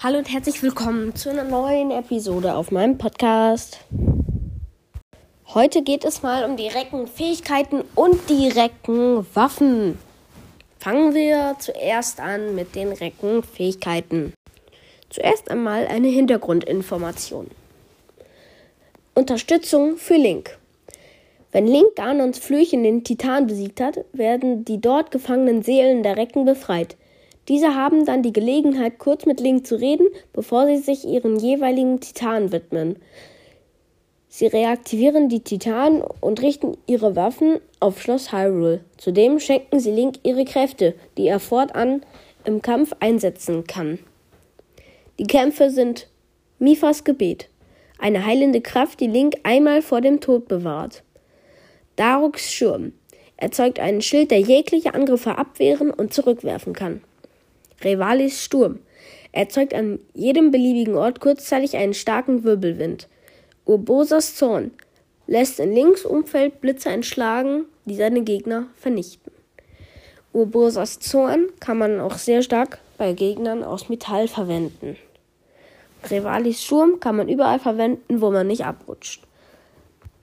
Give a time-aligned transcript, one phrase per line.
[0.00, 3.80] Hallo und herzlich willkommen zu einer neuen Episode auf meinem Podcast.
[5.48, 9.98] Heute geht es mal um die Reckenfähigkeiten und die Reckenwaffen.
[10.78, 14.34] Fangen wir zuerst an mit den Reckenfähigkeiten.
[15.10, 17.50] Zuerst einmal eine Hintergrundinformation.
[19.16, 20.56] Unterstützung für Link.
[21.50, 26.44] Wenn Link Ganons Flüchen den Titan besiegt hat, werden die dort gefangenen Seelen der Recken
[26.44, 26.96] befreit.
[27.48, 31.98] Diese haben dann die Gelegenheit, kurz mit Link zu reden, bevor sie sich ihren jeweiligen
[31.98, 32.96] Titanen widmen.
[34.28, 38.84] Sie reaktivieren die Titanen und richten ihre Waffen auf Schloss Hyrule.
[38.98, 42.02] Zudem schenken sie Link ihre Kräfte, die er fortan
[42.44, 43.98] im Kampf einsetzen kann.
[45.18, 46.08] Die Kämpfe sind
[46.58, 47.48] Mifas Gebet,
[47.98, 51.02] eine heilende Kraft, die Link einmal vor dem Tod bewahrt.
[51.96, 52.92] Daruks Schirm
[53.38, 57.00] erzeugt einen Schild, der jegliche Angriffe abwehren und zurückwerfen kann.
[57.82, 58.80] Revalis Sturm
[59.32, 63.08] erzeugt an jedem beliebigen Ort kurzzeitig einen starken Wirbelwind.
[63.64, 64.72] Urbosas Zorn
[65.26, 69.32] lässt in Links Umfeld Blitze entschlagen, die seine Gegner vernichten.
[70.32, 74.96] Urbosas Zorn kann man auch sehr stark bei Gegnern aus Metall verwenden.
[76.04, 79.22] Revalis Sturm kann man überall verwenden, wo man nicht abrutscht.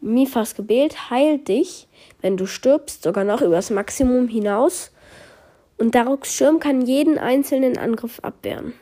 [0.00, 1.86] Mifas Gebet heilt dich,
[2.22, 4.90] wenn du stirbst, sogar noch übers Maximum hinaus
[5.80, 8.74] und Daruks Schirm kann jeden einzelnen Angriff abwehren.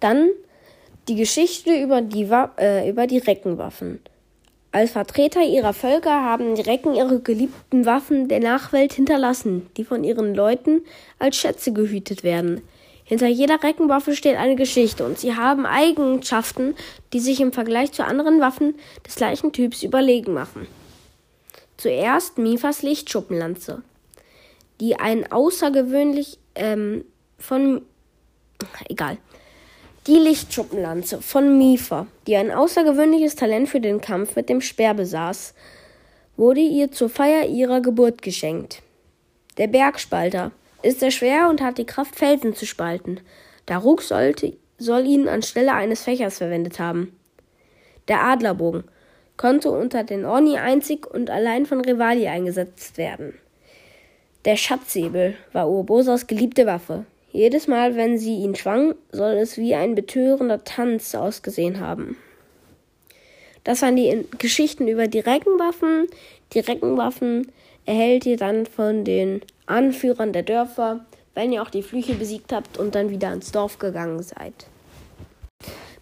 [0.00, 0.28] Dann
[1.08, 4.00] die Geschichte über die, äh, über die Reckenwaffen.
[4.72, 10.04] Als Vertreter ihrer Völker haben die Recken ihre geliebten Waffen der Nachwelt hinterlassen, die von
[10.04, 10.82] ihren Leuten
[11.18, 12.60] als Schätze gehütet werden.
[13.04, 16.74] Hinter jeder Reckenwaffe steht eine Geschichte und sie haben Eigenschaften,
[17.12, 18.74] die sich im Vergleich zu anderen Waffen
[19.04, 20.68] des gleichen Typs überlegen machen.
[21.80, 23.82] Zuerst Mifas Lichtschuppenlanze,
[24.82, 27.06] die ein außergewöhnlich ähm,
[27.38, 27.80] von
[28.90, 29.16] egal.
[30.06, 35.54] Die Lichtschuppenlanze von Mifa, die ein außergewöhnliches Talent für den Kampf mit dem Speer besaß,
[36.36, 38.82] wurde ihr zur Feier ihrer Geburt geschenkt.
[39.56, 40.52] Der Bergspalter
[40.82, 43.20] ist sehr schwer und hat die Kraft, Felsen zu spalten.
[43.64, 47.18] Daruk sollte, soll ihn anstelle eines Fächers verwendet haben.
[48.08, 48.84] Der Adlerbogen
[49.40, 53.32] konnte unter den Orni einzig und allein von Rivali eingesetzt werden.
[54.44, 57.06] Der Schatzsäbel war Urbosas geliebte Waffe.
[57.32, 62.18] Jedes Mal, wenn sie ihn schwang, soll es wie ein betörender Tanz ausgesehen haben.
[63.64, 66.08] Das waren die Geschichten über die Reckenwaffen.
[66.52, 67.50] Die Reckenwaffen
[67.86, 72.76] erhält ihr dann von den Anführern der Dörfer, wenn ihr auch die Flüche besiegt habt
[72.76, 74.66] und dann wieder ins Dorf gegangen seid.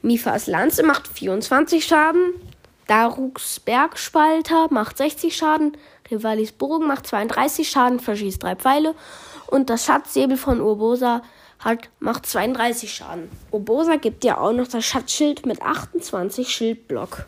[0.03, 2.33] Mifas Lanze macht 24 Schaden,
[2.89, 5.77] Daruks Bergspalter macht 60 Schaden,
[6.11, 8.95] Rivalis Bogen macht 32 Schaden, verschießt drei Pfeile
[9.47, 11.23] und das Schatzsäbel von Urbosa
[11.59, 13.31] hat, macht 32 Schaden.
[13.51, 17.27] Urbosa gibt ja auch noch das Schatzschild mit 28 Schildblock.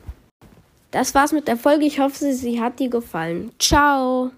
[0.91, 1.85] Das war's mit der Folge.
[1.85, 3.53] Ich hoffe, sie hat dir gefallen.
[3.59, 4.31] Ciao!